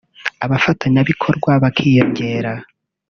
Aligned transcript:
abafatanyabikorwa 0.45 1.51
bakiyongera 1.63 2.51